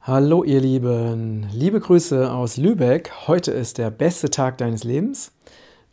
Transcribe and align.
Hallo 0.00 0.42
ihr 0.42 0.60
Lieben, 0.60 1.48
liebe 1.52 1.80
Grüße 1.80 2.32
aus 2.32 2.56
Lübeck. 2.56 3.10
Heute 3.26 3.50
ist 3.50 3.76
der 3.76 3.90
beste 3.90 4.30
Tag 4.30 4.56
deines 4.56 4.84
Lebens 4.84 5.32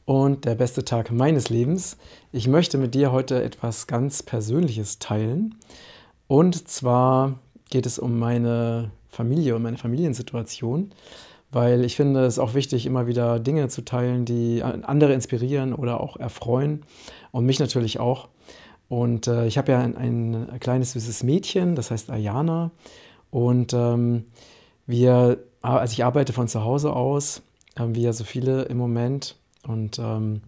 und 0.06 0.46
der 0.46 0.56
beste 0.56 0.86
Tag 0.86 1.12
meines 1.12 1.50
Lebens. 1.50 1.98
Ich 2.32 2.48
möchte 2.48 2.78
mit 2.78 2.96
dir 2.96 3.12
heute 3.12 3.44
etwas 3.44 3.88
ganz 3.88 4.24
Persönliches 4.24 5.00
teilen. 5.00 5.56
Und 6.28 6.68
zwar 6.70 7.40
geht 7.70 7.86
es 7.86 8.00
um 8.00 8.18
meine 8.18 8.92
Familie 9.10 9.56
und 9.56 9.64
meine 9.64 9.78
Familiensituation, 9.78 10.92
weil 11.52 11.84
ich 11.84 11.98
finde 11.98 12.26
es 12.26 12.40
auch 12.40 12.54
wichtig, 12.54 12.86
immer 12.86 13.08
wieder 13.08 13.40
Dinge 13.40 13.68
zu 13.68 13.84
teilen, 13.84 14.24
die 14.24 14.64
andere 14.64 15.14
inspirieren 15.14 15.74
oder 15.74 16.00
auch 16.00 16.16
erfreuen 16.16 16.84
und 17.32 17.46
mich 17.46 17.60
natürlich 17.60 18.00
auch. 18.00 18.30
Und 18.88 19.28
äh, 19.28 19.48
ich 19.48 19.58
habe 19.58 19.72
ja 19.72 19.80
ein, 19.80 19.98
ein, 19.98 20.60
kleines 20.60 20.94
süßes 20.94 21.24
Mädchen, 21.24 21.76
das 21.76 21.92
heißt 21.92 22.12
Ayana. 22.12 22.72
Und 23.36 23.74
ähm, 23.74 24.24
wir, 24.88 25.40
also 25.62 25.92
ich 25.92 26.06
arbeite 26.06 26.32
von 26.32 26.48
zu 26.48 26.64
Hause 26.64 26.94
aus, 26.94 27.42
wie 27.78 28.04
ja 28.04 28.14
so 28.14 28.24
viele 28.24 28.62
im 28.62 28.78
Moment. 28.78 29.36
Und, 29.68 30.00
ähm, 30.00 30.40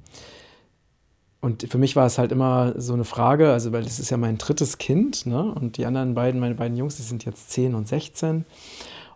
und 1.41 1.67
für 1.69 1.77
mich 1.77 1.97
war 1.97 2.05
es 2.05 2.17
halt 2.17 2.31
immer 2.31 2.75
so 2.77 2.93
eine 2.93 3.03
Frage, 3.03 3.51
also 3.51 3.73
weil 3.73 3.83
es 3.83 3.99
ist 3.99 4.09
ja 4.09 4.15
mein 4.15 4.37
drittes 4.37 4.77
Kind, 4.77 5.25
ne? 5.25 5.53
Und 5.53 5.75
die 5.75 5.85
anderen 5.85 6.13
beiden, 6.13 6.39
meine 6.39 6.55
beiden 6.55 6.77
Jungs, 6.77 6.95
die 6.95 7.01
sind 7.01 7.25
jetzt 7.25 7.51
10 7.51 7.75
und 7.75 7.89
16. 7.89 8.45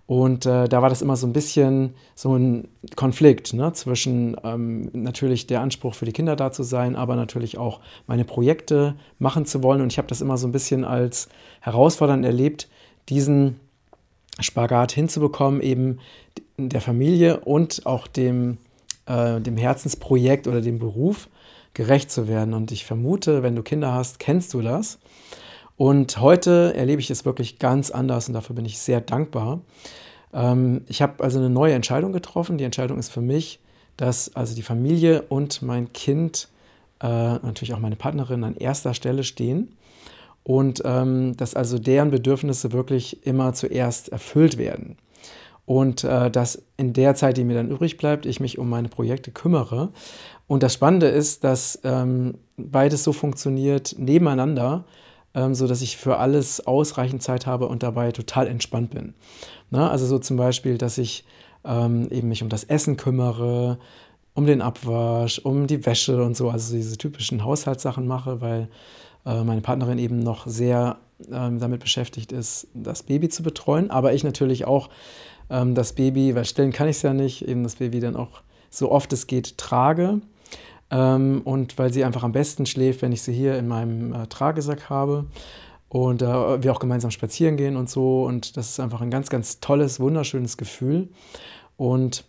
Und 0.06 0.46
äh, 0.46 0.68
da 0.68 0.82
war 0.82 0.90
das 0.90 1.02
immer 1.02 1.16
so 1.16 1.26
ein 1.26 1.32
bisschen 1.32 1.94
so 2.14 2.36
ein 2.36 2.68
Konflikt 2.98 3.54
ne, 3.54 3.72
zwischen 3.72 4.36
ähm, 4.44 4.90
natürlich 4.92 5.48
der 5.48 5.62
Anspruch 5.62 5.96
für 5.96 6.04
die 6.04 6.12
Kinder 6.12 6.36
da 6.36 6.52
zu 6.52 6.64
sein, 6.64 6.98
aber 6.98 7.16
natürlich 7.16 7.58
auch 7.58 7.80
meine 8.06 8.26
Projekte 8.26 8.96
machen 9.18 9.46
zu 9.46 9.64
wollen. 9.64 9.80
Und 9.80 9.94
ich 9.94 9.98
habe 9.98 10.10
das 10.10 10.20
immer 10.20 10.38
so 10.38 10.46
ein 10.46 10.52
bisschen 10.52 10.84
als 10.84 11.30
herausfordernd 11.62 12.26
erlebt, 12.26 12.68
diesen 13.10 13.60
Spagat 14.42 14.92
hinzubekommen, 14.92 15.62
eben 15.62 16.00
der 16.58 16.82
Familie 16.82 17.40
und 17.42 17.86
auch 17.86 18.08
dem, 18.08 18.58
äh, 19.06 19.40
dem 19.40 19.58
Herzensprojekt 19.58 20.48
oder 20.48 20.62
dem 20.62 20.80
Beruf 20.80 21.30
gerecht 21.74 22.12
zu 22.12 22.28
werden. 22.28 22.54
Und 22.54 22.72
ich 22.72 22.86
vermute, 22.86 23.44
wenn 23.44 23.56
du 23.56 23.64
Kinder 23.64 23.94
hast, 23.94 24.20
kennst 24.20 24.54
du 24.54 24.62
das. 24.62 25.00
Und 25.78 26.20
heute 26.20 26.74
erlebe 26.76 27.02
ich 27.02 27.10
es 27.10 27.26
wirklich 27.26 27.58
ganz 27.58 27.90
anders 27.90 28.28
und 28.28 28.34
dafür 28.34 28.56
bin 28.56 28.66
ich 28.66 28.78
sehr 28.80 29.02
dankbar. 29.02 29.62
Ähm, 30.34 30.82
ich 30.88 31.02
habe 31.02 31.24
also 31.24 31.40
eine 31.40 31.50
neue 31.50 31.74
Entscheidung 31.74 32.12
getroffen. 32.12 32.58
Die 32.58 32.64
Entscheidung 32.64 33.00
ist 33.00 33.10
für 33.10 33.22
mich, 33.22 33.60
dass 33.98 34.36
also 34.36 34.56
die 34.56 34.62
Familie 34.62 35.24
und 35.24 35.62
mein 35.62 35.92
Kind, 35.94 36.50
äh, 37.02 37.08
natürlich 37.08 37.74
auch 37.74 37.80
meine 37.80 37.96
Partnerin 37.96 38.44
an 38.44 38.56
erster 38.56 38.94
Stelle 38.94 39.24
stehen 39.24 39.76
und 40.44 40.82
ähm, 40.86 41.36
dass 41.38 41.56
also 41.56 41.80
deren 41.80 42.12
Bedürfnisse 42.12 42.72
wirklich 42.72 43.26
immer 43.26 43.54
zuerst 43.54 44.10
erfüllt 44.10 44.58
werden. 44.58 44.98
Und 45.66 46.04
äh, 46.04 46.32
dass 46.32 46.64
in 46.78 46.94
der 46.94 47.16
Zeit, 47.16 47.38
die 47.38 47.44
mir 47.44 47.54
dann 47.56 47.70
übrig 47.70 47.98
bleibt, 47.98 48.26
ich 48.26 48.40
mich 48.40 48.58
um 48.58 48.68
meine 48.68 48.90
Projekte 48.90 49.32
kümmere. 49.32 49.90
Und 50.48 50.64
das 50.64 50.74
Spannende 50.74 51.08
ist, 51.08 51.44
dass 51.44 51.80
ähm, 51.84 52.34
beides 52.58 53.04
so 53.04 53.14
funktioniert 53.14 53.96
nebeneinander 53.98 54.86
ähm, 55.34 55.56
so 55.56 55.70
ich 55.70 55.98
für 55.98 56.18
alles 56.18 56.66
ausreichend 56.68 57.24
Zeit 57.24 57.46
habe 57.46 57.68
und 57.68 57.84
dabei 57.84 58.12
total 58.12 58.48
entspannt 58.48 58.92
bin. 58.92 59.14
Na, 59.70 59.90
also 59.90 60.06
so 60.06 60.20
zum 60.20 60.38
Beispiel, 60.38 60.78
dass 60.78 60.98
ich 60.98 61.24
ähm, 61.64 62.10
eben 62.12 62.28
mich 62.28 62.44
um 62.44 62.50
das 62.50 62.64
Essen 62.64 62.98
kümmere, 62.98 63.78
um 64.34 64.46
den 64.46 64.62
Abwasch, 64.62 65.40
um 65.40 65.68
die 65.68 65.86
Wäsche 65.86 66.24
und 66.24 66.36
so, 66.36 66.50
also 66.50 66.76
diese 66.76 66.98
typischen 66.98 67.44
Haushaltssachen 67.44 68.08
mache, 68.08 68.42
weil 68.42 68.70
meine 69.24 69.62
Partnerin 69.62 70.00
eben 70.00 70.20
noch 70.20 70.48
sehr 70.48 70.98
ähm, 71.32 71.60
damit 71.60 71.82
beschäftigt 71.82 72.32
ist, 72.32 72.68
das 72.74 73.04
Baby 73.04 73.30
zu 73.30 73.44
betreuen, 73.44 73.92
aber 73.92 74.14
ich 74.14 74.24
natürlich 74.24 74.66
auch 74.66 74.90
ähm, 75.50 75.76
das 75.76 75.94
Baby, 75.94 76.34
weil 76.36 76.46
stillen 76.46 76.72
kann 76.72 76.88
ich 76.88 76.98
es 76.98 77.02
ja 77.04 77.14
nicht, 77.14 77.48
eben 77.48 77.64
das 77.64 77.76
Baby 77.76 78.00
dann 78.00 78.16
auch 78.16 78.42
so 78.70 78.92
oft 78.92 79.14
es 79.14 79.28
geht 79.28 79.58
trage 79.58 80.22
ähm, 80.92 81.42
und 81.44 81.78
weil 81.78 81.94
sie 81.94 82.04
einfach 82.04 82.24
am 82.24 82.32
besten 82.32 82.66
schläft, 82.66 83.02
wenn 83.02 83.12
ich 83.12 83.22
sie 83.22 83.34
hier 83.34 83.58
in 83.58 83.68
meinem 83.68 84.14
äh, 84.14 84.28
Tragesack 84.28 84.90
habe 84.90 85.26
und 85.90 86.22
äh, 86.22 86.64
wir 86.64 86.72
auch 86.72 86.80
gemeinsam 86.80 87.12
spazieren 87.12 87.58
gehen 87.58 87.76
und 87.76 87.90
so. 87.90 88.24
Und 88.24 88.58
das 88.58 88.72
ist 88.72 88.80
einfach 88.80 89.02
ein 89.02 89.12
ganz, 89.12 89.30
ganz 89.30 89.60
tolles, 89.60 90.00
wunderschönes 90.00 90.58
Gefühl. 90.58 91.10
Und 91.78 92.24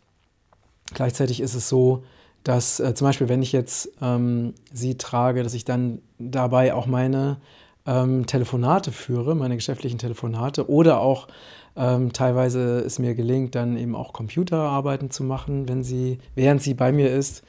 gleichzeitig 0.95 1.41
ist 1.41 1.55
es 1.55 1.69
so, 1.69 2.05
dass 2.45 2.81
äh, 2.81 2.95
zum 2.95 3.07
Beispiel, 3.07 3.29
wenn 3.29 3.43
ich 3.43 3.53
jetzt 3.53 3.91
ähm, 4.01 4.55
sie 4.73 4.97
trage, 4.97 5.43
dass 5.43 5.55
ich 5.55 5.65
dann 5.65 6.01
dabei 6.19 6.75
auch 6.75 6.87
meine 6.87 7.39
ähm, 7.87 8.27
Telefonate 8.27 8.93
führe, 8.93 9.35
meine 9.35 9.57
geschäftlichen 9.57 9.99
Telefonate 9.99 10.69
oder 10.69 11.01
auch 11.01 11.29
ähm, 11.77 12.13
teilweise 12.13 12.81
es 12.81 12.99
mir 12.99 13.15
gelingt, 13.15 13.55
dann 13.55 13.77
eben 13.77 13.95
auch 13.95 14.13
Computerarbeiten 14.13 15.11
zu 15.11 15.25
machen, 15.25 15.69
wenn 15.69 15.83
sie, 15.83 16.19
während 16.35 16.63
sie 16.63 16.75
bei 16.75 16.93
mir 16.93 17.13
ist. 17.13 17.43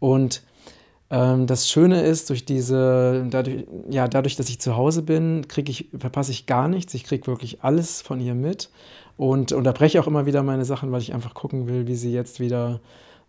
Und 0.00 0.42
ähm, 1.10 1.46
das 1.46 1.68
Schöne 1.68 2.02
ist, 2.02 2.30
durch 2.30 2.44
diese, 2.44 3.26
dadurch, 3.30 3.66
ja, 3.90 4.08
dadurch, 4.08 4.36
dass 4.36 4.48
ich 4.48 4.60
zu 4.60 4.76
Hause 4.76 5.02
bin, 5.02 5.46
kriege 5.48 5.70
ich, 5.70 5.88
verpasse 5.96 6.32
ich 6.32 6.46
gar 6.46 6.68
nichts. 6.68 6.94
Ich 6.94 7.04
kriege 7.04 7.26
wirklich 7.26 7.62
alles 7.62 8.02
von 8.02 8.20
ihr 8.20 8.34
mit 8.34 8.70
und 9.16 9.52
unterbreche 9.52 10.00
auch 10.00 10.06
immer 10.06 10.26
wieder 10.26 10.42
meine 10.42 10.64
Sachen, 10.64 10.90
weil 10.90 11.02
ich 11.02 11.14
einfach 11.14 11.34
gucken 11.34 11.68
will, 11.68 11.86
wie 11.86 11.94
sie 11.94 12.12
jetzt 12.12 12.40
wieder 12.40 12.80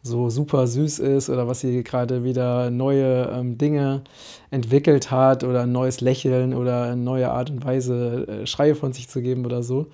so 0.05 0.29
super 0.29 0.67
süß 0.67 0.99
ist 0.99 1.31
oder 1.31 1.47
was 1.47 1.61
sie 1.61 1.83
gerade 1.83 2.23
wieder 2.23 2.69
neue 2.69 3.27
ähm, 3.33 3.57
Dinge 3.57 4.03
entwickelt 4.51 5.09
hat 5.09 5.43
oder 5.43 5.63
ein 5.63 5.71
neues 5.71 5.99
Lächeln 5.99 6.53
oder 6.53 6.83
eine 6.83 6.97
neue 6.97 7.31
Art 7.31 7.49
und 7.49 7.65
Weise, 7.65 8.27
äh, 8.27 8.45
Schreie 8.45 8.75
von 8.75 8.93
sich 8.93 9.09
zu 9.09 9.23
geben 9.23 9.45
oder 9.45 9.63
so, 9.63 9.87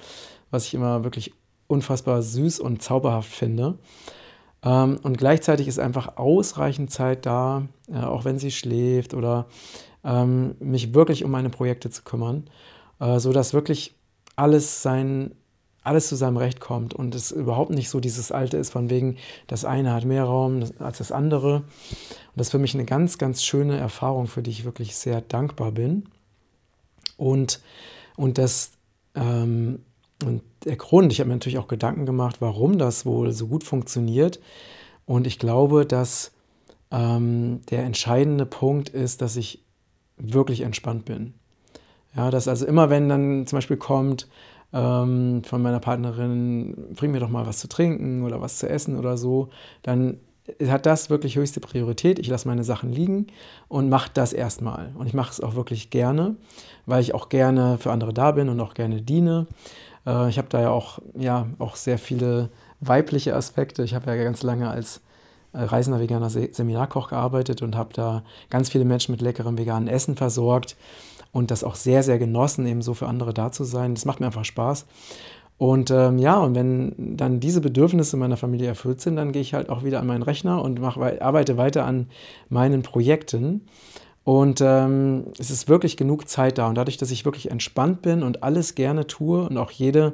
was 0.49 0.66
ich 0.66 0.73
immer 0.73 1.05
wirklich 1.05 1.33
unfassbar 1.67 2.22
süß 2.22 2.59
und 2.59 2.81
zauberhaft 2.81 3.31
finde. 3.31 3.77
Ähm, 4.63 4.99
und 5.01 5.17
gleichzeitig 5.17 5.69
ist 5.69 5.79
einfach 5.79 6.17
ausreichend 6.17 6.91
Zeit 6.91 7.25
da, 7.25 7.69
äh, 7.89 8.01
auch 8.01 8.25
wenn 8.25 8.38
sie 8.38 8.51
schläft 8.51 9.13
oder 9.13 9.45
ähm, 10.03 10.55
mich 10.59 10.93
wirklich 10.93 11.23
um 11.23 11.31
meine 11.31 11.49
Projekte 11.49 11.89
zu 11.89 12.03
kümmern, 12.03 12.49
äh, 12.99 13.17
sodass 13.19 13.53
wirklich 13.53 13.95
alles 14.35 14.81
sein, 14.81 15.35
alles 15.84 16.08
zu 16.08 16.16
seinem 16.16 16.38
Recht 16.38 16.59
kommt 16.59 16.94
und 16.94 17.16
es 17.16 17.31
überhaupt 17.31 17.72
nicht 17.72 17.90
so 17.90 18.00
dieses 18.00 18.31
Alte 18.31 18.58
ist, 18.58 18.72
von 18.72 18.90
wegen, 18.90 19.18
das 19.47 19.66
eine 19.66 19.94
hat 19.94 20.06
mehr 20.06 20.25
Raum 20.25 20.64
als 20.80 21.00
das 21.00 21.12
andere. 21.12 21.56
Und 21.56 21.66
das 22.36 22.47
ist 22.47 22.52
für 22.52 22.59
mich 22.59 22.75
eine 22.75 22.86
ganz, 22.86 23.18
ganz 23.18 23.44
schöne 23.44 23.78
Erfahrung, 23.78 24.28
für 24.28 24.44
die 24.44 24.52
ich 24.52 24.64
wirklich 24.64 24.96
sehr 24.96 25.22
dankbar 25.22 25.72
bin. 25.72 26.06
Und, 27.18 27.62
und 28.16 28.38
das 28.38 28.72
ähm, 29.16 29.80
und 30.24 30.44
der 30.66 30.75
Grund, 30.75 31.12
ich 31.12 31.20
habe 31.20 31.30
mir 31.30 31.36
natürlich 31.36 31.58
auch 31.58 31.68
Gedanken 31.68 32.06
gemacht, 32.06 32.38
warum 32.40 32.78
das 32.78 33.06
wohl 33.06 33.31
so 33.31 33.47
gut 33.47 33.64
funktioniert. 33.64 34.40
Und 35.06 35.28
ich 35.28 35.40
glaube, 35.40 35.86
dass 35.86 36.31
ähm, 36.91 37.62
der 37.70 37.84
entscheidende 37.84 38.46
Punkt 38.46 38.90
ist, 38.90 39.22
dass 39.22 39.36
ich 39.36 39.64
wirklich 40.18 40.62
entspannt 40.62 41.06
bin. 41.06 41.34
Ja, 42.16 42.30
dass 42.30 42.47
also 42.47 42.66
immer, 42.66 42.90
wenn 42.90 43.09
dann 43.09 43.47
zum 43.47 43.58
Beispiel 43.58 43.78
kommt 43.78 44.28
ähm, 44.74 45.44
von 45.44 45.62
meiner 45.62 45.80
Partnerin, 45.80 46.76
bring 46.96 47.12
mir 47.12 47.20
doch 47.20 47.30
mal 47.30 47.46
was 47.46 47.59
zu 47.59 47.68
trinken 47.68 48.24
oder 48.24 48.42
was 48.42 48.58
zu 48.59 48.70
essen 48.70 48.98
oder 48.98 49.18
so, 49.18 49.50
dann 49.84 50.18
hat 50.68 50.86
das 50.86 51.09
wirklich 51.09 51.36
höchste 51.36 51.59
Priorität. 51.59 52.20
Ich 52.20 52.28
lasse 52.28 52.48
meine 52.48 52.64
Sachen 52.64 52.92
liegen 52.92 53.28
und 53.68 53.90
mache 53.90 54.12
das 54.14 54.34
erstmal. 54.34 54.92
Und 54.98 55.08
ich 55.08 55.14
mache 55.14 55.32
es 55.32 55.42
auch 55.42 55.56
wirklich 55.56 55.90
gerne, 55.90 56.36
weil 56.86 57.02
ich 57.02 57.14
auch 57.14 57.30
gerne 57.30 57.78
für 57.78 57.92
andere 57.92 58.14
da 58.14 58.32
bin 58.32 58.50
und 58.50 58.59
auch 58.59 58.74
gerne 58.74 59.02
diene. 59.02 59.48
Äh, 60.06 60.30
ich 60.30 60.38
habe 60.38 60.50
da 60.50 60.62
ja 60.62 60.70
auch, 60.70 61.00
ja 61.18 61.48
auch 61.59 61.76
sehr 61.76 61.97
viele 61.97 62.50
weibliche 62.79 63.35
Aspekte. 63.35 63.84
Ich 63.84 63.94
habe 63.94 64.09
ja 64.09 64.24
ganz 64.24 64.41
lange 64.44 64.70
als 64.70 65.02
äh, 65.53 65.64
reisender 65.64 66.00
veganer 66.00 66.29
Seminarkoch 66.29 67.09
gearbeitet 67.09 67.62
und 67.62 67.76
habe 67.76 67.94
da 67.94 68.24
ganz 68.50 68.70
viele 68.70 68.85
Menschen 68.85 69.12
mit 69.12 69.22
leckerem 69.22 69.58
veganen 69.58 69.88
Essen 69.88 70.16
versorgt 70.16 70.76
und 71.31 71.51
das 71.51 71.63
auch 71.63 71.75
sehr, 71.75 72.03
sehr 72.03 72.19
genossen, 72.19 72.66
eben 72.66 72.81
so 72.81 72.93
für 72.93 73.07
andere 73.07 73.33
da 73.33 73.51
zu 73.51 73.63
sein. 73.63 73.95
Das 73.95 74.05
macht 74.05 74.19
mir 74.19 74.28
einfach 74.28 74.45
Spaß. 74.45 74.85
Und 75.57 75.91
ähm, 75.91 76.17
ja, 76.17 76.39
und 76.39 76.55
wenn 76.55 77.16
dann 77.17 77.39
diese 77.39 77.61
Bedürfnisse 77.61 78.17
meiner 78.17 78.35
Familie 78.35 78.67
erfüllt 78.67 78.99
sind, 78.99 79.16
dann 79.16 79.31
gehe 79.31 79.43
ich 79.43 79.53
halt 79.53 79.69
auch 79.69 79.83
wieder 79.83 79.99
an 79.99 80.07
meinen 80.07 80.23
Rechner 80.23 80.61
und 80.63 80.81
mach, 80.81 80.97
arbeite 80.97 81.55
weiter 81.55 81.85
an 81.85 82.07
meinen 82.49 82.81
Projekten. 82.81 83.61
Und 84.23 84.59
ähm, 84.61 85.25
es 85.37 85.51
ist 85.51 85.69
wirklich 85.69 85.97
genug 85.97 86.28
Zeit 86.28 86.57
da. 86.57 86.67
Und 86.67 86.75
dadurch, 86.75 86.97
dass 86.97 87.11
ich 87.11 87.25
wirklich 87.25 87.51
entspannt 87.51 88.01
bin 88.01 88.23
und 88.23 88.41
alles 88.43 88.73
gerne 88.73 89.05
tue 89.05 89.47
und 89.47 89.57
auch 89.57 89.72
jede, 89.72 90.13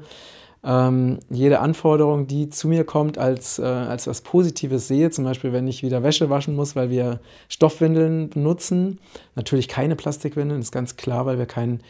ähm, 0.63 1.19
jede 1.29 1.59
Anforderung, 1.59 2.27
die 2.27 2.49
zu 2.49 2.67
mir 2.67 2.83
kommt, 2.83 3.17
als, 3.17 3.59
äh, 3.59 3.63
als 3.63 4.07
was 4.07 4.21
Positives 4.21 4.87
sehe, 4.87 5.09
zum 5.11 5.23
Beispiel, 5.23 5.53
wenn 5.53 5.67
ich 5.67 5.83
wieder 5.83 6.03
Wäsche 6.03 6.29
waschen 6.29 6.55
muss, 6.55 6.75
weil 6.75 6.89
wir 6.89 7.19
Stoffwindeln 7.47 8.29
benutzen. 8.29 8.99
Natürlich 9.35 9.67
keine 9.67 9.95
Plastikwindeln, 9.95 10.61
ist 10.61 10.71
ganz 10.71 10.95
klar, 10.95 11.25
weil 11.25 11.37
wir 11.37 11.45
kein, 11.45 11.81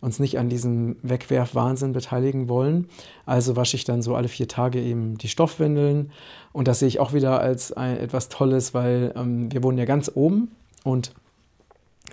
uns 0.00 0.18
nicht 0.18 0.38
an 0.38 0.48
diesem 0.48 0.96
Wegwerfwahnsinn 1.02 1.92
beteiligen 1.92 2.48
wollen. 2.48 2.88
Also 3.24 3.56
wasche 3.56 3.76
ich 3.76 3.84
dann 3.84 4.02
so 4.02 4.14
alle 4.16 4.28
vier 4.28 4.48
Tage 4.48 4.80
eben 4.80 5.16
die 5.18 5.28
Stoffwindeln. 5.28 6.10
Und 6.52 6.68
das 6.68 6.80
sehe 6.80 6.88
ich 6.88 7.00
auch 7.00 7.12
wieder 7.12 7.40
als 7.40 7.72
ein, 7.72 7.96
etwas 7.98 8.28
Tolles, 8.28 8.74
weil 8.74 9.12
ähm, 9.16 9.52
wir 9.52 9.62
wohnen 9.62 9.78
ja 9.78 9.84
ganz 9.84 10.10
oben 10.14 10.50
und 10.84 11.12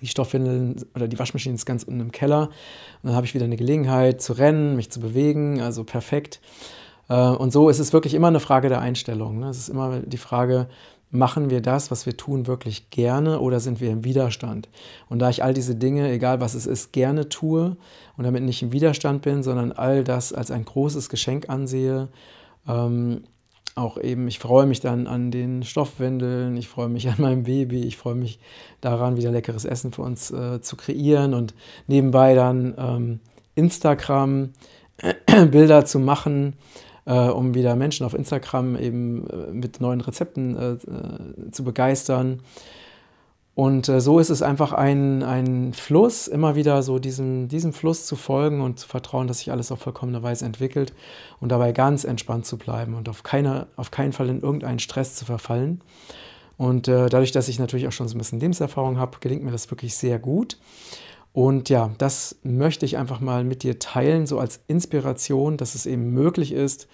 die 0.01 0.07
Stoffwindeln 0.07 0.85
oder 0.95 1.07
die 1.07 1.19
Waschmaschine 1.19 1.55
ist 1.55 1.65
ganz 1.65 1.83
unten 1.83 1.99
im 1.99 2.11
Keller. 2.11 2.49
Und 3.01 3.09
dann 3.09 3.15
habe 3.15 3.25
ich 3.25 3.33
wieder 3.33 3.45
eine 3.45 3.57
Gelegenheit 3.57 4.21
zu 4.21 4.33
rennen, 4.33 4.75
mich 4.75 4.91
zu 4.91 4.99
bewegen, 4.99 5.61
also 5.61 5.83
perfekt. 5.83 6.39
Äh, 7.09 7.15
und 7.15 7.51
so 7.51 7.69
ist 7.69 7.79
es 7.79 7.93
wirklich 7.93 8.13
immer 8.13 8.27
eine 8.27 8.39
Frage 8.39 8.69
der 8.69 8.81
Einstellung. 8.81 9.39
Ne? 9.39 9.49
Es 9.49 9.57
ist 9.57 9.69
immer 9.69 9.99
die 9.99 10.17
Frage, 10.17 10.67
machen 11.11 11.49
wir 11.49 11.61
das, 11.61 11.91
was 11.91 12.05
wir 12.05 12.15
tun, 12.15 12.47
wirklich 12.47 12.89
gerne 12.91 13.39
oder 13.39 13.59
sind 13.59 13.81
wir 13.81 13.89
im 13.89 14.03
Widerstand? 14.03 14.69
Und 15.09 15.19
da 15.19 15.29
ich 15.29 15.43
all 15.43 15.53
diese 15.53 15.75
Dinge, 15.75 16.11
egal 16.11 16.39
was 16.39 16.53
es 16.53 16.67
ist, 16.67 16.93
gerne 16.93 17.29
tue 17.29 17.77
und 18.15 18.23
damit 18.23 18.43
nicht 18.43 18.61
im 18.61 18.71
Widerstand 18.71 19.23
bin, 19.23 19.41
sondern 19.41 19.71
all 19.71 20.03
das 20.03 20.33
als 20.33 20.51
ein 20.51 20.65
großes 20.65 21.09
Geschenk 21.09 21.49
ansehe, 21.49 22.09
ähm, 22.67 23.23
auch 23.75 23.97
eben, 23.97 24.27
ich 24.27 24.39
freue 24.39 24.65
mich 24.65 24.79
dann 24.79 25.07
an 25.07 25.31
den 25.31 25.63
Stoffwindeln, 25.63 26.57
ich 26.57 26.67
freue 26.67 26.89
mich 26.89 27.07
an 27.09 27.15
meinem 27.17 27.43
Baby, 27.43 27.83
ich 27.83 27.97
freue 27.97 28.15
mich 28.15 28.39
daran, 28.81 29.17
wieder 29.17 29.31
leckeres 29.31 29.65
Essen 29.65 29.91
für 29.91 30.01
uns 30.01 30.31
äh, 30.31 30.61
zu 30.61 30.75
kreieren 30.75 31.33
und 31.33 31.53
nebenbei 31.87 32.35
dann 32.35 32.75
ähm, 32.77 33.19
Instagram 33.55 34.53
Bilder 35.51 35.85
zu 35.85 35.99
machen, 35.99 36.53
äh, 37.05 37.13
um 37.13 37.53
wieder 37.53 37.75
Menschen 37.75 38.05
auf 38.05 38.13
Instagram 38.13 38.77
eben 38.77 39.27
äh, 39.27 39.51
mit 39.51 39.81
neuen 39.81 40.01
Rezepten 40.01 40.55
äh, 40.55 40.71
äh, 40.71 41.51
zu 41.51 41.63
begeistern. 41.63 42.41
Und 43.59 43.89
äh, 43.89 43.99
so 43.99 44.19
ist 44.19 44.29
es 44.29 44.41
einfach 44.41 44.71
ein, 44.71 45.21
ein 45.21 45.73
Fluss, 45.73 46.29
immer 46.29 46.55
wieder 46.55 46.81
so 46.81 46.97
diesem, 46.97 47.49
diesem 47.49 47.73
Fluss 47.73 48.05
zu 48.05 48.15
folgen 48.15 48.61
und 48.61 48.79
zu 48.79 48.87
vertrauen, 48.87 49.27
dass 49.27 49.39
sich 49.39 49.51
alles 49.51 49.69
auf 49.73 49.79
vollkommene 49.79 50.23
Weise 50.23 50.45
entwickelt 50.45 50.93
und 51.41 51.49
dabei 51.49 51.73
ganz 51.73 52.05
entspannt 52.05 52.45
zu 52.45 52.57
bleiben 52.57 52.93
und 52.93 53.09
auf, 53.09 53.21
keine, 53.23 53.67
auf 53.75 53.91
keinen 53.91 54.13
Fall 54.13 54.29
in 54.29 54.39
irgendeinen 54.39 54.79
Stress 54.79 55.15
zu 55.15 55.25
verfallen. 55.25 55.81
Und 56.55 56.87
äh, 56.87 57.09
dadurch, 57.09 57.33
dass 57.33 57.49
ich 57.49 57.59
natürlich 57.59 57.85
auch 57.85 57.91
schon 57.91 58.07
so 58.07 58.15
ein 58.15 58.19
bisschen 58.19 58.39
Lebenserfahrung 58.39 58.97
habe, 58.97 59.17
gelingt 59.19 59.43
mir 59.43 59.51
das 59.51 59.69
wirklich 59.69 59.93
sehr 59.93 60.19
gut. 60.19 60.57
Und 61.33 61.67
ja, 61.67 61.91
das 61.97 62.37
möchte 62.43 62.85
ich 62.85 62.95
einfach 62.95 63.19
mal 63.19 63.43
mit 63.43 63.63
dir 63.63 63.77
teilen, 63.77 64.25
so 64.25 64.39
als 64.39 64.61
Inspiration, 64.67 65.57
dass 65.57 65.75
es 65.75 65.85
eben 65.85 66.11
möglich 66.11 66.53
ist, 66.53 66.87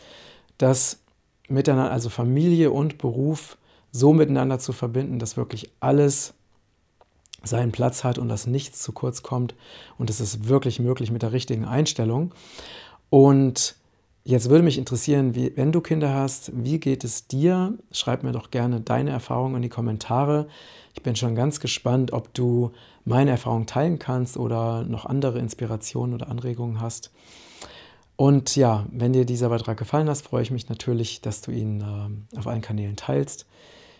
das 0.57 1.03
miteinander, 1.47 1.91
also 1.91 2.09
Familie 2.09 2.71
und 2.71 2.97
Beruf, 2.97 3.59
so 3.91 4.13
miteinander 4.13 4.57
zu 4.57 4.73
verbinden, 4.73 5.19
dass 5.19 5.37
wirklich 5.37 5.71
alles 5.79 6.33
seinen 7.47 7.71
Platz 7.71 8.03
hat 8.03 8.17
und 8.17 8.29
dass 8.29 8.47
nichts 8.47 8.81
zu 8.81 8.91
kurz 8.91 9.23
kommt. 9.23 9.55
Und 9.97 10.09
es 10.09 10.19
ist 10.19 10.47
wirklich 10.47 10.79
möglich 10.79 11.11
mit 11.11 11.21
der 11.21 11.31
richtigen 11.31 11.65
Einstellung. 11.65 12.33
Und 13.09 13.75
jetzt 14.23 14.49
würde 14.49 14.63
mich 14.63 14.77
interessieren, 14.77 15.35
wie, 15.35 15.55
wenn 15.55 15.71
du 15.71 15.81
Kinder 15.81 16.13
hast, 16.13 16.51
wie 16.55 16.79
geht 16.79 17.03
es 17.03 17.27
dir? 17.27 17.77
Schreib 17.91 18.23
mir 18.23 18.31
doch 18.31 18.51
gerne 18.51 18.81
deine 18.81 19.11
Erfahrungen 19.11 19.57
in 19.57 19.61
die 19.61 19.69
Kommentare. 19.69 20.47
Ich 20.93 21.03
bin 21.03 21.15
schon 21.15 21.35
ganz 21.35 21.59
gespannt, 21.59 22.13
ob 22.13 22.33
du 22.33 22.71
meine 23.03 23.31
Erfahrungen 23.31 23.67
teilen 23.67 23.99
kannst 23.99 24.37
oder 24.37 24.83
noch 24.83 25.05
andere 25.05 25.39
Inspirationen 25.39 26.15
oder 26.15 26.29
Anregungen 26.29 26.81
hast. 26.81 27.11
Und 28.15 28.55
ja, 28.55 28.85
wenn 28.91 29.13
dir 29.13 29.25
dieser 29.25 29.49
Beitrag 29.49 29.77
gefallen 29.77 30.09
hat, 30.09 30.17
freue 30.17 30.41
ich 30.41 30.51
mich 30.51 30.69
natürlich, 30.69 31.21
dass 31.21 31.41
du 31.41 31.51
ihn 31.51 31.81
äh, 31.81 32.37
auf 32.37 32.47
allen 32.47 32.61
Kanälen 32.61 32.95
teilst. 32.95 33.45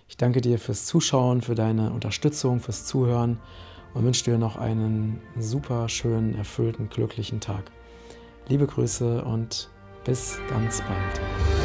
Ich 0.08 0.18
danke 0.18 0.42
dir 0.42 0.60
fürs 0.60 0.86
Zuschauen, 0.86 1.42
für 1.42 1.56
deine 1.56 1.92
Unterstützung, 1.92 2.60
fürs 2.60 2.86
Zuhören 2.86 3.40
und 3.94 4.04
wünsche 4.04 4.24
dir 4.24 4.38
noch 4.38 4.56
einen 4.56 5.20
super 5.40 5.90
schönen, 5.90 6.36
erfüllten, 6.36 6.90
glücklichen 6.90 7.40
Tag. 7.40 7.72
Liebe 8.48 8.68
Grüße 8.68 9.24
und 9.24 9.70
bis 10.04 10.38
ganz 10.50 10.82
bald. 10.82 11.65